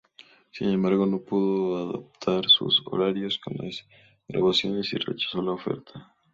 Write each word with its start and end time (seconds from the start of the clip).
Sin 0.49 0.69
embargo 0.69 1.05
no 1.05 1.19
pudo 1.21 1.77
adaptar 1.91 2.49
sus 2.49 2.81
horarios 2.87 3.37
con 3.37 3.53
las 3.59 3.85
grabaciones 4.27 4.91
y 4.93 4.97
rechazó 4.97 5.43
la 5.43 5.51
oferta. 5.51 6.15